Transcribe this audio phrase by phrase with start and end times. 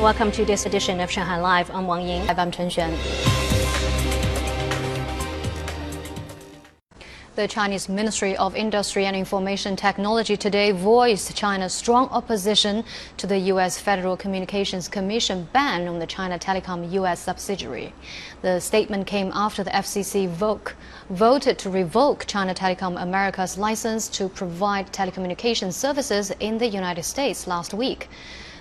[0.00, 1.72] Welcome to this edition of Shanghai Live.
[1.72, 2.30] I'm Wang Ying.
[2.30, 2.96] I'm Chen Xuan.
[7.34, 12.84] The Chinese Ministry of Industry and Information Technology today voiced China's strong opposition
[13.16, 13.80] to the U.S.
[13.80, 17.18] Federal Communications Commission ban on the China Telecom U.S.
[17.18, 17.92] subsidiary.
[18.42, 20.74] The statement came after the FCC vote,
[21.10, 27.48] voted to revoke China Telecom America's license to provide telecommunications services in the United States
[27.48, 28.08] last week.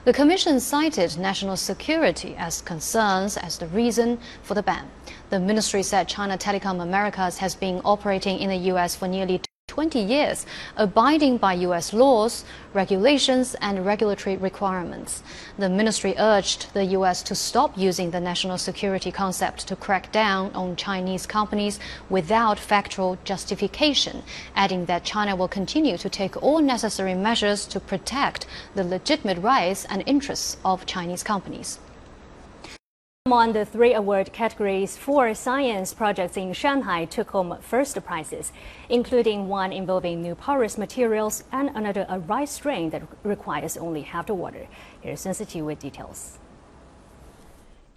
[0.05, 4.87] The Commission cited national security as concerns as the reason for the ban.
[5.29, 8.95] The ministry said China Telecom Americas has been operating in the U.S.
[8.95, 9.41] for nearly
[9.77, 11.93] 20 years, abiding by U.S.
[11.93, 15.21] laws, regulations, and regulatory requirements.
[15.59, 17.21] The ministry urged the U.S.
[17.21, 23.19] to stop using the national security concept to crack down on Chinese companies without factual
[23.23, 24.23] justification,
[24.55, 29.85] adding that China will continue to take all necessary measures to protect the legitimate rights
[29.91, 31.77] and interests of Chinese companies.
[33.27, 38.53] Among the three award categories, four science projects in Shanghai took home first prizes,
[38.87, 44.27] including one involving new porous materials and another a rice strain that requires only half
[44.27, 44.69] the water.
[45.01, 46.39] Here's Sensitive with details.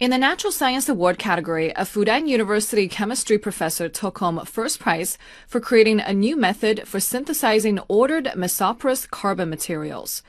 [0.01, 5.17] In the Natural Science Award category, a Fudan University chemistry professor took home first prize
[5.47, 10.23] for creating a new method for synthesizing ordered mesoporous carbon materials.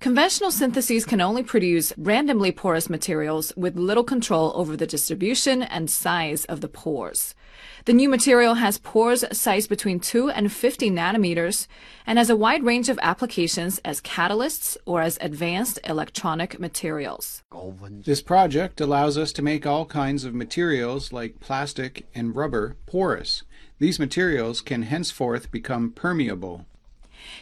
[0.00, 5.90] Conventional syntheses can only produce randomly porous materials with little control over the distribution and
[5.90, 7.34] size of the pores.
[7.86, 11.66] The new material has pores sized between 2 and 50 nanometers
[12.06, 17.42] and has a wide range of applications as catalysts or as advanced electronic materials.
[18.04, 23.44] This project allows us to make all kinds of materials like plastic and rubber porous.
[23.78, 26.66] These materials can henceforth become permeable.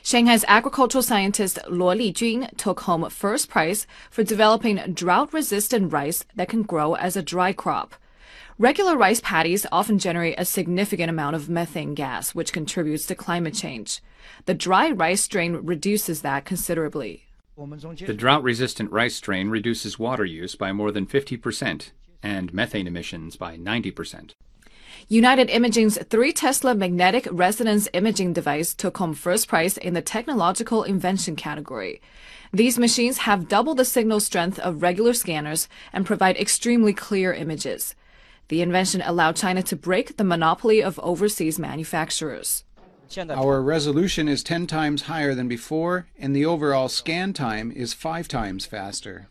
[0.03, 6.63] Shanghai's agricultural scientist Luo Lijun took home first prize for developing drought-resistant rice that can
[6.63, 7.95] grow as a dry crop.
[8.59, 13.55] Regular rice paddies often generate a significant amount of methane gas, which contributes to climate
[13.55, 14.01] change.
[14.47, 17.25] The dry rice strain reduces that considerably.
[17.57, 21.91] The drought-resistant rice strain reduces water use by more than 50%
[22.23, 24.31] and methane emissions by 90%.
[25.09, 30.83] United Imaging's 3 Tesla magnetic resonance imaging device took home first prize in the technological
[30.83, 32.01] invention category.
[32.55, 37.95] These machines have double the signal strength of regular scanners and provide extremely clear images.
[38.49, 42.65] The invention allowed China to break the monopoly of overseas manufacturers.
[43.29, 48.27] Our resolution is 10 times higher than before, and the overall scan time is 5
[48.27, 49.29] times faster.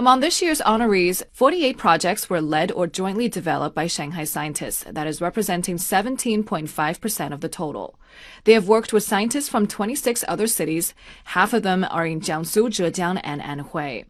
[0.00, 5.06] Among this year's honorees, 48 projects were led or jointly developed by Shanghai scientists, that
[5.06, 8.00] is representing 17.5% of the total.
[8.44, 10.94] They have worked with scientists from 26 other cities.
[11.24, 14.06] Half of them are in Jiangsu, Zhejiang, and Anhui.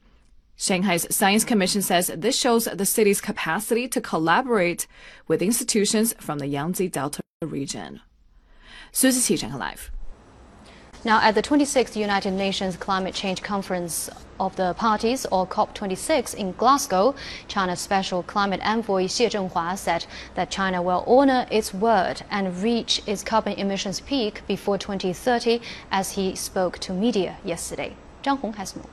[0.54, 4.86] Shanghai's Science Commission says this shows the city's capacity to collaborate
[5.26, 8.00] with institutions from the Yangtze Delta region.
[8.92, 9.90] Suzy Shanghai Live.
[11.03, 16.53] Now, at the 26th United Nations Climate Change Conference of the Parties, or COP26, in
[16.53, 17.13] Glasgow,
[17.47, 23.03] China's Special Climate Envoy Xie Zhenhua said that China will honor its word and reach
[23.05, 25.61] its carbon emissions peak before 2030,
[25.91, 27.95] as he spoke to media yesterday.
[28.23, 28.89] Zhang Hong has more.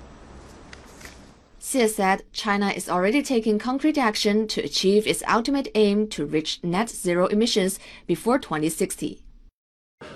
[1.62, 6.60] Xie said China is already taking concrete action to achieve its ultimate aim to reach
[6.62, 9.22] net zero emissions before 2060.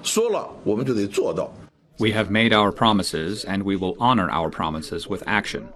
[0.03, 1.51] 说了，我们就得做到。
[2.02, 5.70] We have made our promises, and we will honor our promises with action.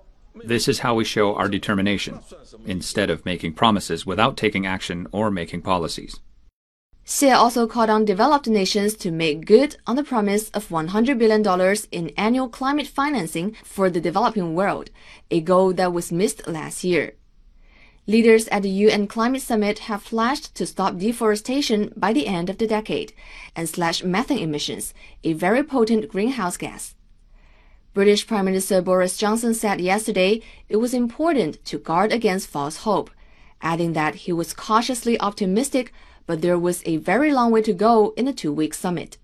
[0.44, 2.20] This is how we show our determination,
[2.66, 6.20] instead of making promises without taking action or making policies.
[7.06, 11.46] Xie also called on developed nations to make good on the promise of $100 billion
[11.92, 14.90] in annual climate financing for the developing world,
[15.30, 17.14] a goal that was missed last year.
[18.08, 22.60] Leaders at the UN Climate Summit have pledged to stop deforestation by the end of
[22.60, 23.14] the decade
[23.56, 24.94] and slash methane emissions,
[25.24, 26.94] a very potent greenhouse gas.
[27.96, 33.10] British Prime Minister Boris Johnson said yesterday it was important to guard against false hope,
[33.60, 35.92] adding that he was cautiously optimistic,
[36.28, 39.18] but there was a very long way to go in the two week summit.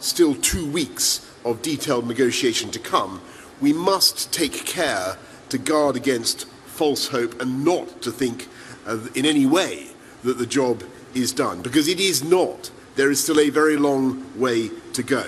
[0.00, 3.22] Still two weeks of detailed negotiation to come.
[3.60, 5.18] We must take care
[5.50, 6.46] to guard against
[6.78, 8.46] false hope and not to think
[8.86, 9.88] uh, in any way
[10.22, 12.70] that the job is done, because it is not.
[12.94, 14.02] There is still a very long
[14.38, 15.24] way to go.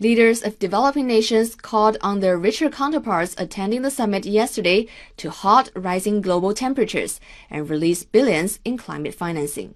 [0.00, 4.86] Leaders of developing nations called on their richer counterparts attending the summit yesterday
[5.16, 7.20] to halt rising global temperatures
[7.50, 9.74] and release billions in climate financing.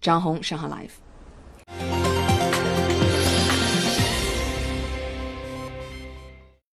[0.00, 1.00] Zhang Hong, Shanghai Live.